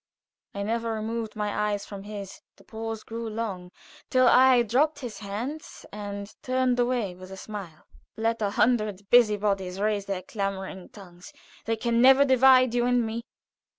[0.55, 3.71] I never removed my eyes from his; the pause grew long,
[4.09, 7.85] till I dropped his hands and turned away with a smile.
[8.17, 11.31] "Let a hundred busybodies raise their clamoring tongues,
[11.65, 13.21] they can never divide you and me.